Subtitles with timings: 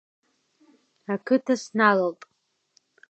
[1.13, 2.19] Ақыҭа сналалт.